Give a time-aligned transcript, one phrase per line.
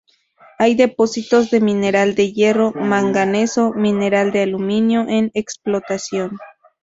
[0.57, 6.39] Hay depósitos de mineral de hierro, manganeso, mineral de aluminio en explotación.